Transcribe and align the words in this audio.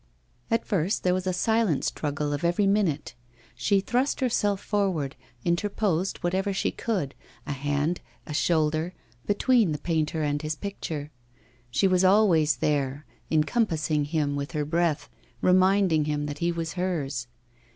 At 0.49 0.65
first 0.65 1.03
there 1.03 1.13
was 1.13 1.27
a 1.27 1.31
silent 1.31 1.85
struggle 1.85 2.33
of 2.33 2.43
every 2.43 2.65
minute. 2.65 3.13
She 3.53 3.81
thrust 3.81 4.19
herself 4.19 4.59
forward, 4.59 5.15
interposed 5.45 6.17
whatever 6.23 6.53
she 6.53 6.71
could, 6.71 7.13
a 7.45 7.51
hand, 7.51 8.01
a 8.25 8.33
shoulder, 8.33 8.95
between 9.27 9.73
the 9.73 9.77
painter 9.77 10.23
and 10.23 10.41
his 10.41 10.55
picture. 10.55 11.11
She 11.69 11.87
was 11.87 12.03
always 12.03 12.55
there, 12.55 13.05
encompassing 13.29 14.05
him 14.05 14.35
with 14.35 14.53
her 14.53 14.65
breath, 14.65 15.07
reminding 15.39 16.05
him 16.05 16.25
that 16.25 16.39
he 16.39 16.51
was 16.51 16.73
hers. 16.73 17.27